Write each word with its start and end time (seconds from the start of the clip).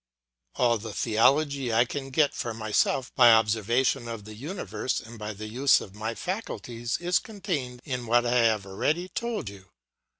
"All 0.55 0.79
the 0.79 0.95
theology 0.95 1.71
I 1.71 1.85
can 1.85 2.09
get 2.09 2.33
for 2.33 2.55
myself 2.55 3.13
by 3.13 3.31
observation 3.31 4.07
of 4.07 4.25
the 4.25 4.33
universe 4.33 4.99
and 4.99 5.19
by 5.19 5.31
the 5.33 5.45
use 5.47 5.79
of 5.79 5.93
my 5.93 6.15
faculties 6.15 6.97
is 6.97 7.19
contained 7.19 7.83
in 7.85 8.07
what 8.07 8.25
I 8.25 8.39
have 8.39 8.65
already 8.65 9.09
told 9.09 9.47
you. 9.47 9.69